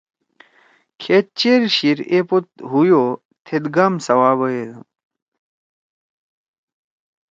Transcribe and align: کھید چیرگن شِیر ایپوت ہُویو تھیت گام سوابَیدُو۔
کھید 0.99 1.25
چیرگن 1.39 1.63
شِیر 1.75 1.97
ایپوت 2.11 2.47
ہُویو 2.71 3.03
تھیت 3.45 3.63
گام 3.75 3.93
سوابَیدُو۔ 4.05 4.79